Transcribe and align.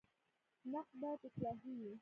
نقد 0.71 0.91
باید 1.01 1.19
اصلاحي 1.27 1.71
وي 1.79 1.89